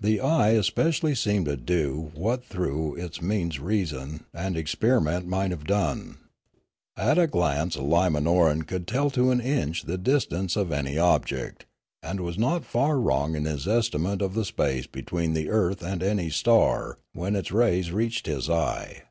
[0.00, 5.64] The eye especially seemed to do what through its means reason and experiment might have
[5.64, 6.18] done.
[6.96, 11.66] At a glance a Limanoran would tell to an inch the distance of any object,
[12.00, 16.00] and was not far wrong in his estimate of the space between the earth and
[16.00, 19.02] any star when its rays reached his eye.